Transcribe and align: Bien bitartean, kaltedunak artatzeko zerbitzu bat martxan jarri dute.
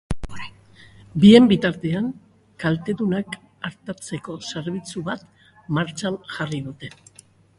Bien 1.23 1.49
bitartean, 1.51 2.07
kaltedunak 2.63 3.37
artatzeko 3.69 4.39
zerbitzu 4.47 5.05
bat 5.11 5.29
martxan 5.79 6.17
jarri 6.37 6.63
dute. 6.71 6.91